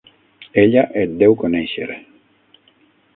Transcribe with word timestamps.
Ella 0.61 0.83
et 1.01 1.13
deu 1.19 1.37
conèixer. 1.43 1.87